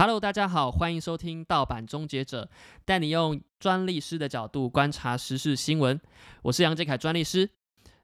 [0.00, 2.44] Hello，大家好，欢迎收听《盗版终结者》，
[2.84, 6.00] 带你用专利师的角度观察时事新闻。
[6.42, 7.50] 我是杨杰凯，专利师。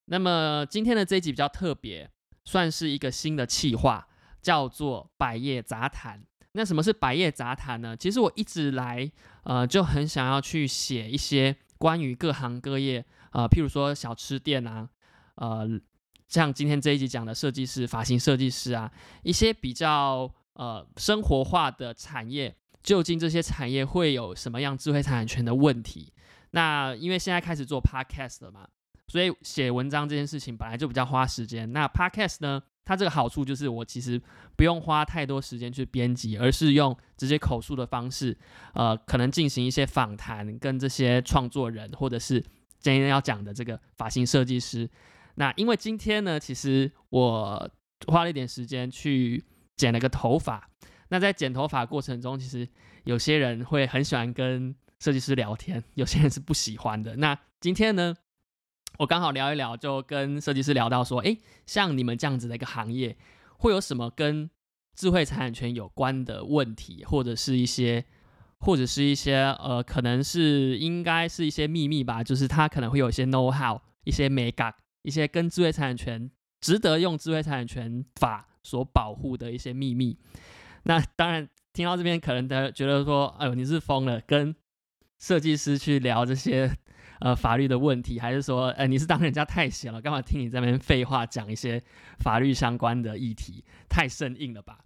[0.07, 2.11] 那么今天的这一集比较特别，
[2.45, 4.09] 算是一个新的企划，
[4.43, 6.21] 叫做“百业杂谈”。
[6.51, 7.97] 那什么是“百业杂谈”呢？
[7.97, 9.09] 其实我一直来，
[9.45, 14.89] 呃，就很想要去写一些关于各行各业，呃，譬如说小吃店啊，
[15.37, 15.65] 呃，
[16.27, 18.91] 像今天这一集讲的设计师、发型设计师啊，
[19.23, 20.35] 一些比较。
[20.55, 26.13] 呃，生活化的产业，究竟这些产业会有什么样智慧产权的问题？
[26.53, 28.69] 那因为现在开始做 podcast 了嘛，
[29.09, 31.73] 所以写文章这件事情本来就比较花时间。
[31.73, 34.23] 那 podcast 呢，它这个好处就是我其实
[34.55, 38.39] 不用花太多时间去编辑，而是用直接口述的方式，
[38.75, 42.41] 呃，可能进行一些访谈，跟这些创作人或者是
[42.79, 44.89] 今天要讲的这个发型设计师。
[45.35, 47.69] 那因为今天呢，其实我
[48.07, 49.45] 花了一点时间去。
[49.77, 50.71] 剪了个头发，
[51.09, 52.69] 那在剪头发过程中，其实
[53.05, 57.17] 有些人会很喜欢跟设计师聊天，有些人是不喜欢的。
[57.17, 58.15] 那今天呢，
[58.99, 61.37] 我刚好聊一聊，就跟设计师聊到说，哎，
[61.67, 63.17] 像你们这样子的一个行业，
[63.59, 64.49] 会有什么跟
[64.95, 68.05] 智慧财产权有关的问题，或者是一些，
[68.61, 76.31] 或者是一些，呃，可能是应该是一些秘密吧，就是他可能会有一些 know how，一些 make up，一些跟智慧财产权
[76.61, 78.49] 值得用智慧财产权法。
[78.65, 80.19] 所保护的一些秘密，
[80.85, 84.57] 那当然听到这边可能大家觉得说，哎呦你是疯了，跟
[85.19, 86.75] 设计师去聊这些
[87.21, 91.83] 呃法律的问题，还是说，哎你是当人家太闲了，干嘛听你这边废话讲一些
[92.19, 94.79] 法律相关的议题，太生硬了吧？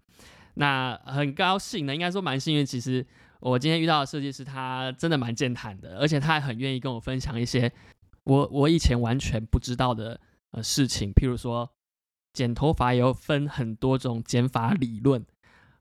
[0.55, 3.07] 那很高兴呢，应该说蛮幸运，其实
[3.39, 7.73] 我今天遇到的设计师他真的蛮健谈的，而且他还很愿意跟我分享一些
[8.25, 11.71] 我我以前完全不知道的呃事情，譬如说。
[12.39, 15.27] 剪头发也有分很多种剪法理论，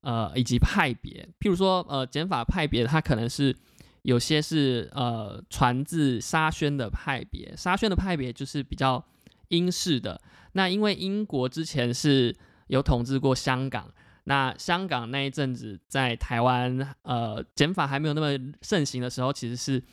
[0.01, 1.29] 呃，以及派别。
[1.39, 3.55] 譬如说，呃，剪法派别它可能是
[4.01, 9.05] 有些是呃传自沙宣的派别，沙宣的派别就是比较
[9.49, 10.19] 英式的。
[10.53, 12.35] 那因为英国之前是
[12.69, 13.93] 有统治过香港，
[14.23, 19.83] 那香港那一阵子在台湾呃剪法还没有那么盛行的时候，其实是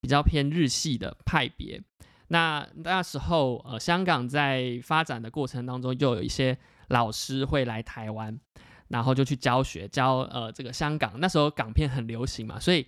[0.00, 1.82] 比较偏日系的派别。
[2.32, 6.56] 那那时候，呃，香港在发展的过程当中，就有一些
[6.88, 8.40] 老师会来台湾，
[8.88, 11.20] 然后就去教学，教呃这个香港。
[11.20, 12.86] 那时候港片很流行嘛，所以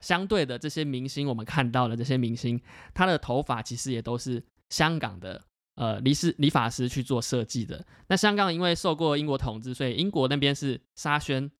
[0.00, 2.58] 相对的这些明星，我们看到的这些明星，
[2.94, 5.44] 他的头发其实也都是香港的
[5.74, 7.84] 呃理师理发师去做设计的。
[8.06, 11.50] 那香港因为受过英国统治，所以英国那边是沙宣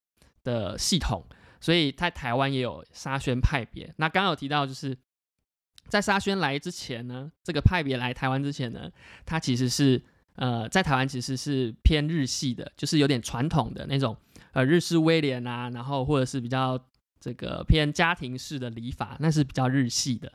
[0.44, 1.22] 的系统，
[1.61, 3.93] 所以在台湾也有沙宣派别。
[3.99, 4.97] 那刚刚有提到就是。
[5.88, 8.91] 在沙宣来之前呢，这个派别来台湾之前呢，
[9.25, 10.03] 他其实是
[10.37, 14.16] 呃在台湾其实是偏日系的，就是有点传统的那种
[14.53, 16.78] 呃日式威廉啊，然后或者是比较
[17.19, 20.31] 这个偏家庭式的礼法，那是比较日系的。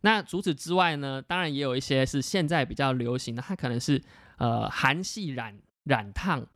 [0.00, 4.02] 那除此之外呢，当然也有一些是现在比较流行的，它可能是
[4.38, 5.54] 呃韩系染
[5.84, 6.46] 染烫，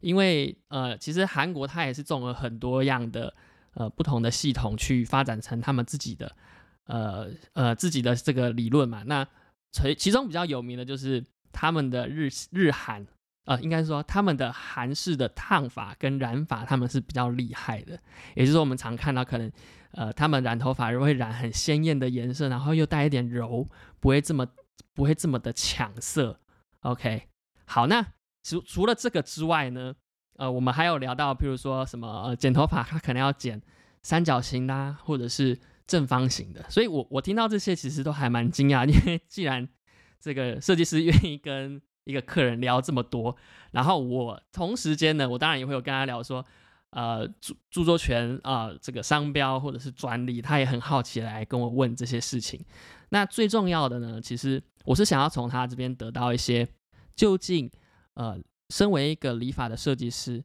[0.00, 3.34] 因为呃其实韩国它也是种了很多样的
[3.74, 6.34] 呃不同的系统去发展成他们自己的。
[6.88, 9.26] 呃呃，自己的这个理论嘛，那
[9.72, 11.22] 其其中比较有名的就是
[11.52, 13.06] 他们的日日韩，
[13.44, 17.92] 呃，应该说他们的韩式的烫法跟染法，他们是比较厉害的。
[18.34, 19.52] 也就是说，我们常看到可能，
[19.92, 23.68] 呃，他们染头发会染很鲜艳的颜色，然后又带一点柔，
[24.00, 24.46] 不会这么
[24.94, 26.40] 不会这么的抢色。
[26.80, 27.24] OK，
[27.66, 28.02] 好，那
[28.42, 29.94] 除除了这个之外呢，
[30.38, 33.60] 呃，我们还有聊到，譬如说什么呃剪头发，他可能要剪
[34.02, 35.58] 三角形啦，或者是。
[35.88, 39.66] 正方形的，所以我我听到这些其实都还蛮惊讶， 因为既然
[40.20, 43.34] 这个设计师愿意跟一个客人聊这么多，
[43.72, 46.44] 然后我同时间呢，我当然也会有跟他聊说，
[46.90, 52.64] 呃，著著作权啊，这个商标或者是专利，他也很好奇来跟我问这些事情。
[53.08, 56.68] 那最重要的呢，其实我是想要从他这边得到一些，
[57.16, 57.70] 究竟
[58.14, 58.38] 呃，
[58.68, 60.44] 身为一个理法的设计师。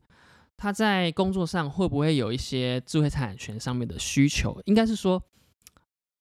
[0.55, 4.61] 他在工作上会不会有一些智慧财产权上面的需求？
[4.65, 5.21] 应该是说，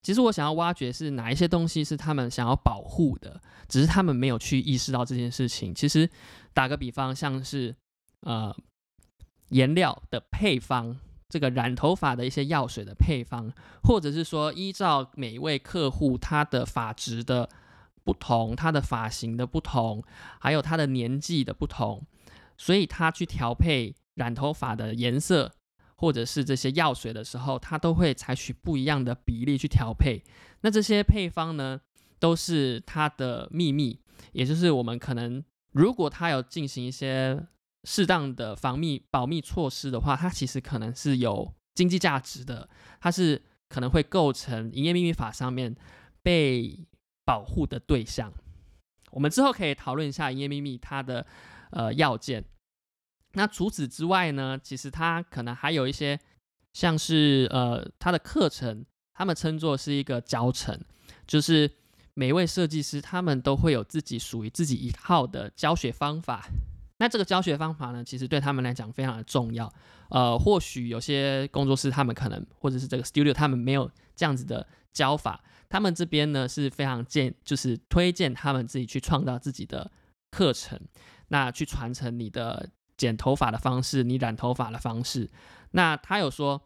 [0.02, 5.74] 其实我想要挖掘是哪一些东西是他们想要保护的，只是他们没有去意识到这件事情。
[5.74, 6.08] 其实
[6.52, 7.74] 打个比方，像是
[8.20, 8.54] 呃
[9.48, 13.52] 颜料的配方，这个染头发的一些药水的配方，
[13.84, 17.48] 或者是说依照每一位客户他的发质的
[18.04, 20.02] 不同，他的发型的不同，
[20.40, 22.02] 还有他的年纪的不同，
[22.58, 23.94] 所以他去调配。
[24.14, 25.52] 染头发的颜色，
[26.02, 30.20] 或者是这些药水的时候，它都会采取不一样的比例去调配。
[30.62, 31.80] 那这些配方呢，
[32.18, 34.00] 都是它的秘密，
[34.32, 37.46] 也就是我们可能如果它有进行一些
[37.84, 42.68] 适当的防密保密措施的话，它其实可能是有经济价值的，
[43.00, 45.76] 它是可能会构成营业秘密法上面
[46.20, 46.80] 被
[47.24, 48.32] 保护的对象。
[49.12, 51.24] 我们之后可以讨论一下营业秘密它的
[51.70, 52.44] 呃要件。
[53.34, 56.18] 那除此之外呢，其实它可能还有一些
[56.72, 58.84] 像是呃它的课程，
[59.14, 60.78] 他们称作是一个教程，
[61.26, 61.70] 就是
[62.14, 66.46] 每位设计师他们都会有自己属于自己一套的教学方法。
[66.98, 69.72] 那这个教学方法呢，其实对他们来讲非常的重要。
[70.10, 79.90] 呃，或许有些工作室他们可能，或者是这个 studio 他们没有这样子的教法，他们这边呢是非常建，就是推荐他们自己去创造自己的
[80.30, 80.78] 课程，
[81.28, 82.68] 那去传承你的
[83.02, 85.28] 剪头发的方式，你染头发的方式。
[85.72, 86.62] 那他有说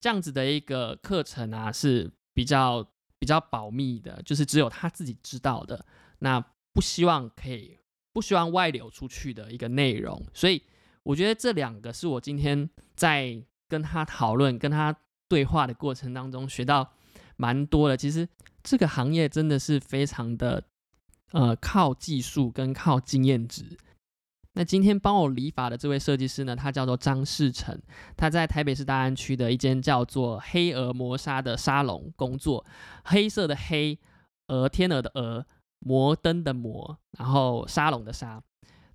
[0.00, 2.86] 这样子的一个课程啊是比较
[3.18, 5.84] 比较保密的，就是只有他自己知道的，
[6.20, 6.40] 那
[6.72, 7.78] 不希望可以。
[8.12, 10.62] 不希望外流出去的一个内容，所以
[11.02, 14.96] 我觉得这两个是我今天在跟他讨论、跟他
[15.28, 16.94] 对话的过程当中学到
[17.36, 17.94] 蛮多的。
[17.94, 18.26] 其实
[18.62, 20.64] 这个行业真的是非常的
[21.32, 23.76] 呃靠技术跟靠经验值。
[24.56, 27.80] 那今天帮我理发的这位设计师呢，他叫做张世成，
[28.16, 32.66] 他在台北市大安区的一间叫做黑鹅磨砂的沙龙工作，
[33.04, 33.96] 黑色的黑
[34.48, 35.46] 鹅，天鹅的鹅。
[35.80, 38.42] 摩登的摩，然后沙龙的沙，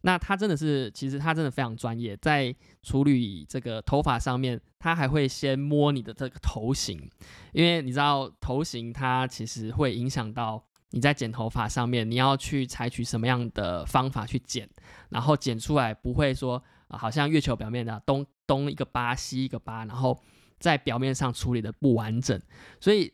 [0.02, 7.10] 那他真的是，其实他真的非常专业，在处理这个头发上面，他还会先摸你的这个头型，
[7.54, 10.62] 因为你知道头型它其实会影响到
[10.92, 14.70] 你在剪头发上面，你要去采取什么样的方法去剪，
[15.10, 20.18] 然后剪出来不会说好像月球表面的东东一个疤西一个疤，然后
[20.60, 22.40] 在表面上处理的不完整，
[22.80, 23.14] 所以。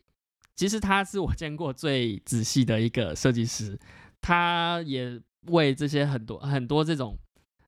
[0.57, 3.79] 其实他是我见过最仔细的一个设计师，
[4.19, 5.21] 他也
[5.51, 7.15] 为这些很多很多这种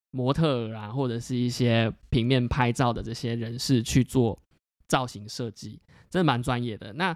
[0.09, 4.41] 模特啊，或者是一些平面拍照的这些人士去做
[4.87, 5.79] 造型设计，
[6.09, 6.91] 真的蛮专业的。
[6.93, 7.15] 那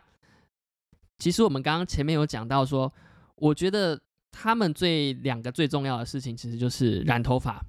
[1.24, 2.92] 其实我们刚刚前面有讲到说，
[3.36, 3.98] 我觉得
[4.30, 7.64] 他们最两个最重要的事情，其实就是染头发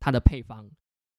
[0.00, 0.68] 它的配方，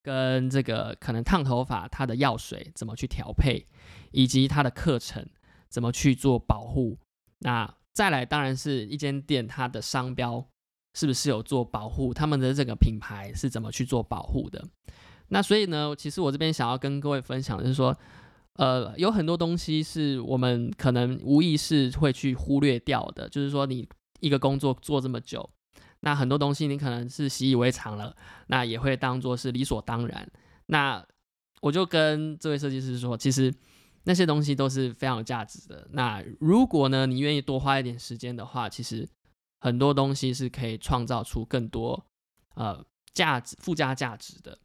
[0.04, 3.66] 跟这个可能烫头发它的药水怎么去调配，
[4.12, 5.26] 以及它的课程。
[5.70, 6.98] 怎么去做保护？
[7.38, 10.44] 那再来当然是一间店，它的商标
[10.96, 12.12] 是不是有做保护？
[12.12, 14.68] 他们的这个品牌是怎么去做保护的？
[15.28, 17.96] 那所以呢，其实我这边想要跟各位分享的是说，
[18.60, 23.28] 呃，有很多东西是我们可能无意识会去忽略掉的。
[23.30, 23.88] 就是说，你
[24.20, 25.50] 一个工作做这么久，
[26.02, 28.16] 那很多东西你可能是习以为常了，
[28.48, 30.30] 那也会当做是理所当然。
[30.68, 31.04] 那
[31.62, 33.54] 我就跟这位设计师说，其实。
[34.06, 35.86] 那些东西都是非常有价值的。
[35.92, 39.08] 那如果呢，你愿意多花一点时间的话，其实
[39.60, 42.02] 很多东西是可以创造出更多
[42.56, 42.84] 呃
[43.14, 44.58] 价值、附加价值的。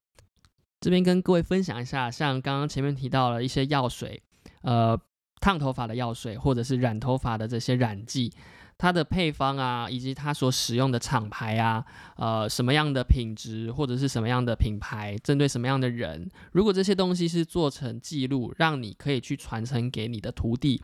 [0.84, 4.22] 这边跟各位分享一下，像刚刚前面提到了一些药水，
[4.60, 4.94] 呃，
[5.40, 8.30] 烫头发的药水，或者是染头发的这些染剂。
[8.76, 11.82] 它的配方啊，以及它所使用的厂牌啊，
[12.18, 20.82] 呃，什么样的品质或者是什么样的品牌，针对什么样的人，如果这些东西是做成记录，让你可以去传承给你的徒弟，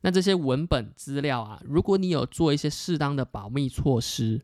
[0.00, 4.42] 那这些文本资料啊，如果你有做一些适当的保密措施，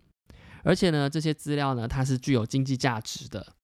[0.62, 3.54] 而且呢，这些资料呢，它是具有经济价值的，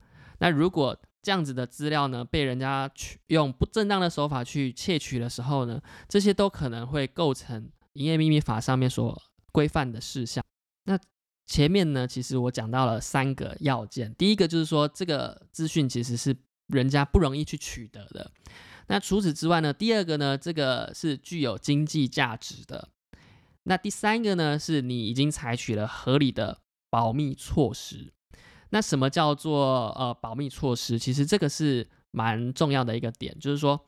[0.40, 7.70] 那如果这样子的资料呢，被人家取用不正当的手法去窃取的时候呢，这些都可能会构成。
[7.94, 9.20] 营业秘密法上面所
[9.50, 10.44] 规范的事项，
[10.84, 10.96] 那
[11.48, 14.14] 前面呢，其实我讲到了三个要件。
[14.14, 16.36] 第一个就是说，这个资讯其实是
[16.68, 18.30] 人家不容易去取得的。
[18.86, 22.90] 那除此之外呢，第二个呢，这个是具有经济价值的。
[23.64, 28.12] 那第三个呢，是你已经采取了合理的保密措施。
[28.70, 30.98] 那什么叫做呃保密措施？
[30.98, 33.86] 其实这个是蛮重要的一个点，就是说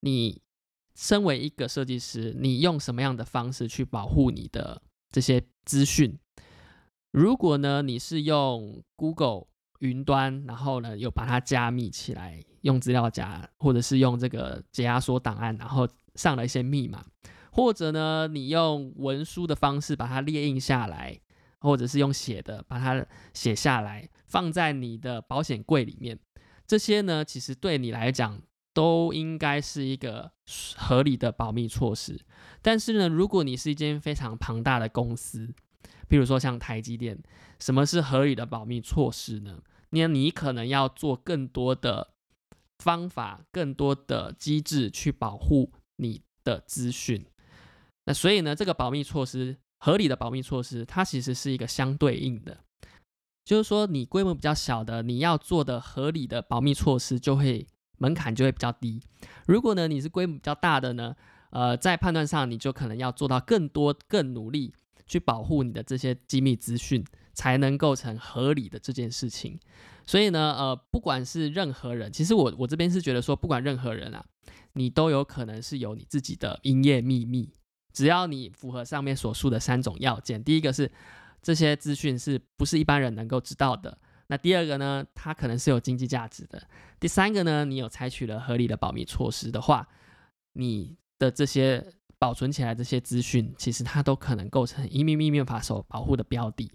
[0.00, 0.40] 你。
[0.94, 6.18] 身为一个设计师，你用什么样的方式去保护你的这些资讯？
[7.12, 9.46] 如果呢，你是用 Google
[9.78, 17.02] 云端，然后呢又把它加密起来，用资料夹，或者是用这个解压缩档案，然后上了一些密码，
[17.50, 21.18] 或者呢你用文书的方式把它列印下来，
[21.62, 26.18] 或者是用写的把它写下来，放在你的保险柜里面，
[26.66, 28.42] 这些呢其实对你来讲。
[28.74, 30.32] 都应该是一个
[30.78, 32.18] 合理的保密措施，
[32.62, 35.54] 但是呢，如果你是一间非常庞大的公司，
[36.08, 37.22] 比如说像台积电，
[37.58, 39.60] 什么是合理的保密措施呢？
[39.90, 42.14] 那你可能要做更多的
[42.78, 47.26] 方法、更多的机制去保护你的资讯。
[48.06, 52.58] 那所以呢，这个保密措施，合理的保密措施，它其实是一个相对应的。
[53.44, 57.66] 就是说你规模比较小的，你要做的合理的保密措施就会
[57.98, 59.02] 门槛就会比较低。
[59.44, 61.16] 如果呢你是规模比较大的呢，
[61.50, 64.72] 呃，在判断上你就可能要做到更多、更努力
[65.04, 69.58] 去保护你的这些机密资讯，才能构成合理的这件事情。
[70.06, 74.24] 所以呢，呃，不管是任何人，其实我我这边是觉得说，不管任何人啊，
[74.74, 77.50] 你都有可能是有你自己的营业秘密，
[77.92, 80.42] 只要你符合上面所述的三种要件。
[80.42, 80.90] 第一个是
[81.42, 83.98] 这些资讯是不是一般人能够知道的？
[84.28, 86.62] 那第二个呢，它可能是有经济价值的。
[86.98, 89.86] 第三个呢，你有采取了合理的保密措施的话，
[90.54, 91.84] 你的这些
[92.18, 96.70] 保存起来这些资讯，其实它都可能构成移民秘密法所保护的标的。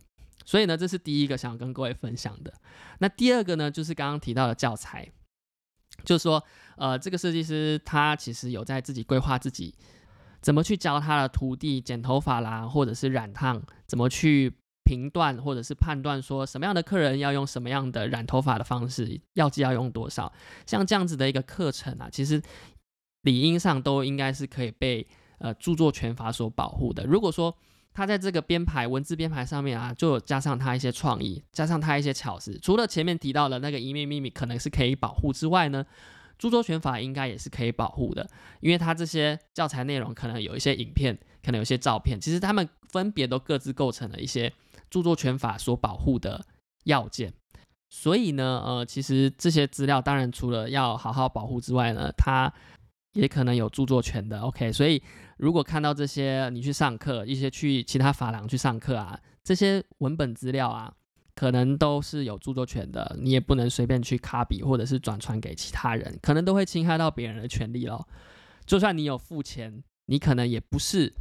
[0.46, 2.54] 所以呢，这是第一个想跟各位分享的。
[3.00, 5.10] 那第二个呢，就是刚刚提到的教材，
[6.06, 6.44] 就是说，
[6.78, 9.74] 呃，这个设计师他其实有在自己规划自己
[10.42, 14.54] 怎么去教他的徒弟剪头发啦，或者是染烫，怎么去
[14.84, 20.32] 评断或者是判断说什么样的客人要用什么样的染头发的方式，药剂要用多少，
[20.66, 22.42] 像这样子的一个课程啊，其实
[23.24, 25.06] 理应上都应该是可以被
[25.40, 27.04] 呃著作权法所保护的。
[27.06, 27.54] 如果说
[27.94, 32.58] 他在这个编排文字编排上面啊，就加上他一些创意，加上他一些巧思。
[32.60, 35.84] 除了前面提到的那个一面秘密可能是可以保护之外呢，
[36.38, 38.30] 著作权法应该也是可以保护的，
[38.60, 44.52] 因为它这些教材内容可能有一些影片，可能有些照片，其实他们分别都各自构成了一些
[44.90, 46.46] 著作权法所保护的
[46.86, 47.34] 要件。
[47.90, 52.54] 所以呢，呃，其实这些资料当然除了要好好保护之外呢，它
[53.14, 54.40] 也可能有著作权的。
[54.42, 55.02] OK，所以。
[55.38, 60.92] 如果看到这些，你去上课，一些去其他法廊去上课啊，这些文本资料啊，
[61.38, 68.08] 可能都是有著作权的，你也不能随便去 copy 或者是转传给其他人，可能都会侵害到别人的权利咯。
[68.66, 71.14] 就算你有付钱，你可能也不是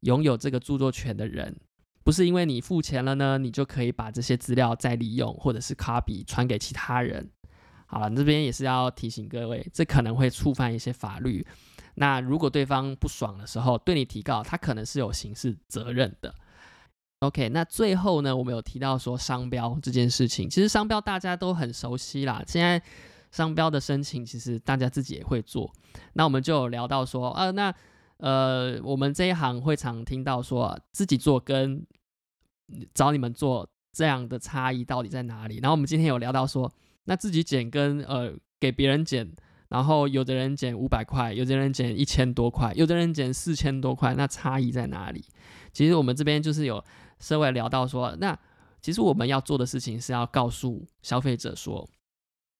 [0.00, 1.54] 拥有这个著作权的人，
[2.02, 7.30] 不是因为你付钱了呢，你就可以把这些资料再利用或者是 copy 传给其他人。
[7.84, 11.46] 好了，这边也是要提醒各位，这可能会触犯一些法律。
[11.96, 16.34] 那如果对方不爽的时候对你提告，他可能是有刑事责任的。
[17.20, 22.40] OK，那最后呢，我们有提到说商标这件事情，其实商标大家都很熟悉啦。
[22.46, 22.80] 现在
[23.32, 25.72] 商标的申请，其实大家自己也会做。
[26.12, 27.74] 那我们就有聊到说，呃，那
[28.18, 31.84] 呃，我们这一行会常听到说自己做跟
[32.94, 35.58] 找你们做这样的差异到底在哪里？
[35.60, 36.72] 然后我们今天有聊到说，
[37.04, 39.34] 那自己剪跟呃给别人剪。
[39.68, 45.22] 然后有的人减五百块，有的人减一千多块，有的人减四千多块，那差异在哪里？
[45.74, 46.82] 其实我们这边就是有
[47.20, 48.38] 社会聊到说，那
[48.80, 51.88] 其实我们要做的事情是要告诉消费者说，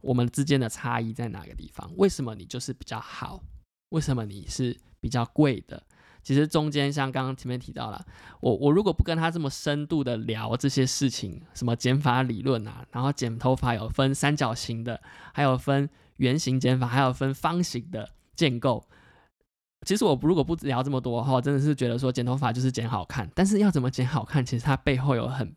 [0.03, 1.91] 我们之间的差异在哪个地方？
[1.97, 3.43] 为什么你就是比较好？
[3.91, 5.83] 为什么你是比较贵的？
[6.23, 8.05] 其实中间像刚刚前面提到了，
[8.41, 15.01] 我我如果不跟他这么深度的聊这些事情，什么减法理论啊，然后剪头发有分三角形的，
[15.33, 15.89] 还有分。
[16.19, 18.85] 圆形剪法还有分方形的建构。
[19.87, 23.31] 其实我如果不聊这么多的话，真的是觉得说剪头发就是剪好看。
[23.35, 25.55] 但是要怎么剪好看，其实它背后有很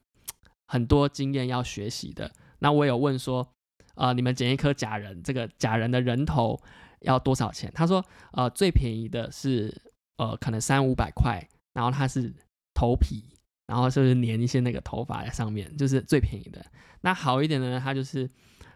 [0.68, 2.32] 很多经验要学习的。
[2.60, 3.48] 那我有问说，
[3.96, 6.60] 呃，你们剪一颗假人，这个假人的人头
[7.02, 7.72] 要多少钱？
[7.74, 9.76] 他说，呃，最便宜的是
[10.18, 12.34] 呃可能三五百块，然后它是
[12.74, 13.24] 头皮，
[13.68, 16.64] 然后就是粘一些那个头发在上面，就是最便宜的。
[17.02, 18.30] 那好一点的呢，它就是。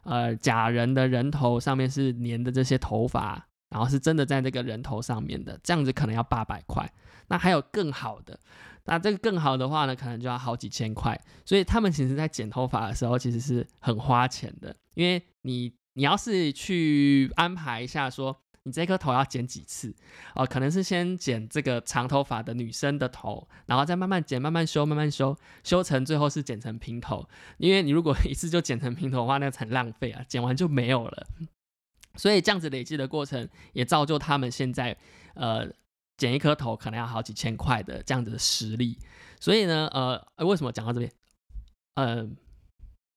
[0.07, 6.89] 呃，假人的人头上面是粘的这些头发，然后是真的在这个人头上面的，这样子可能要八百块。
[7.27, 8.39] 那还有更好的，
[8.85, 11.19] 那这个更好的话呢，可能就要好几千块。
[11.43, 18.39] 所以他们其实在剪头发的时候，其实是很花钱的，因为你你要是去安排一下说。
[18.67, 19.95] 你这颗头要剪几次？
[20.33, 27.29] 哦，可能是先剪这个长头发的女生的头，然后再慢慢剪、慢慢修、慢慢修，修成最后是剪成平头。
[27.59, 31.27] 因为你如果 一次就剪成平头的话，那很浪费啊，剪完就没有了。
[32.15, 34.95] 所以这样子累积的过程，也造就他们现在
[35.33, 35.67] 呃
[36.17, 38.97] 剪一颗头可能要好几千块的这样子的实力。
[39.39, 41.11] 所以呢，呃，为什么讲到这边？
[41.95, 42.35] 嗯。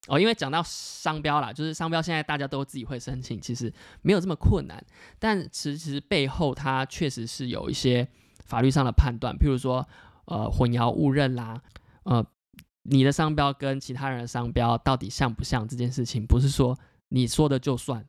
[0.07, 4.83] 哦，因为讲到商标啦，就是商标现在大家都自己会申请，其实没有这么困难。
[5.19, 8.09] 但其实背后它确实是有一些
[8.47, 9.87] 法律上的判断，譬如说，
[10.25, 11.61] 呃，混淆误认啦，
[12.05, 12.25] 呃，
[12.85, 16.79] 你的商标跟其他人的商标到底像不像这件事情，不是说
[17.09, 18.03] 你说的就算，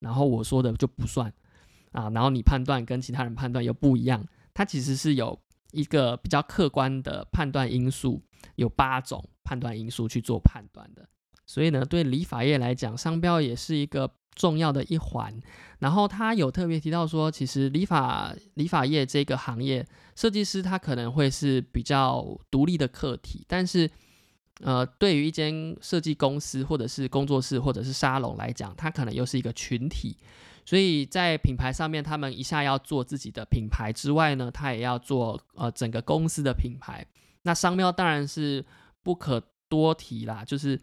[0.00, 1.32] 然后我说的就不算
[1.92, 4.24] 啊，然后你判断跟其他人判断又不一样，
[4.54, 5.38] 它其实是有
[5.72, 8.22] 一个比较客观的判断因素，
[8.56, 11.08] 有八种判断因素去做判断的。
[11.46, 15.34] 所以呢，对理发业来讲，商标也是一个重要的一环。
[15.78, 23.90] 然后他有特别提到说，其实理发理发业这个行业，设计师他可能会是比较独立的课题，但是
[24.60, 30.16] 呃，对于一间设计公司或者是工作室或者是沙龙来讲，它可能又是一个群体。
[30.64, 37.06] 所以在品牌上面，他们一下要做自己的品牌之外呢，他也要做呃整个公司的品牌。
[37.42, 38.62] 那商标当然是
[39.02, 40.78] 不可多提啦，就是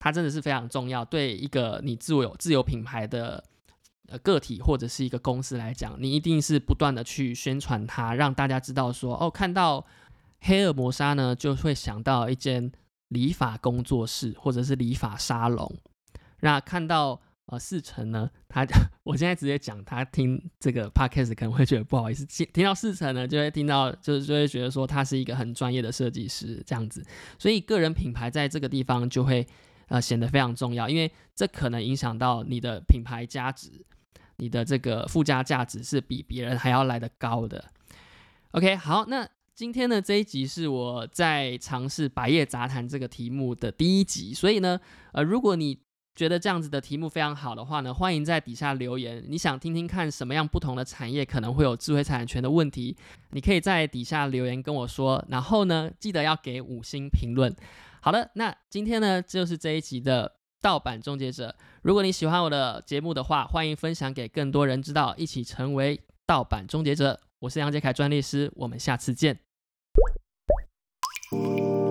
[0.00, 1.04] 它真的是非常重要。
[1.04, 3.44] 对一个你自有自有品牌的
[4.08, 9.86] 呃个体或者是一个公司来讲，你一定是不断的去宣传它，让大家知道说哦，看到
[10.40, 12.72] 黑尔摩沙呢，就会想到一间
[13.10, 15.72] 理发工作室或者是理发沙龙。
[16.40, 17.20] 那看到。
[17.46, 18.64] 呃，四成呢，他
[19.02, 27.04] 我现在直接讲，他听这个 podcast 可能会觉得不好意思，听听到四成呢，就会听到，就是就会觉得说他是一个很专业的设计师这样子，
[27.40, 29.44] 所以个人品牌在这个地方就会
[29.88, 33.84] 呃显得非常重要，因为这可能影响到你的品牌价值，
[34.36, 37.64] 你的这个附加价值是比别人还要来得高的。
[38.52, 39.28] OK，好，那
[39.60, 44.80] 今天的这一集是我在尝试百叶杂谈这个题目的第一集，所以呢，
[45.12, 45.78] 呃，如果你
[46.14, 49.22] 觉得这样子的题目非常好的话呢，欢迎在底下留言。
[49.28, 52.96] 你想听听看什么样不同的产业可能会有智慧财产权的问题？
[53.32, 55.22] 你可以在底下留言跟我说。
[55.28, 57.54] 然后呢，记得要给五星评论。
[58.00, 61.54] 好的，那今天呢就是这一集的盗版终结者。
[61.82, 67.20] 如果你喜欢我的节目的话，欢迎分享给更多人知道，一起成为盗版终结者。
[67.40, 69.38] 我是杨杰凯专利师，我们下次见。
[71.32, 71.89] 哦。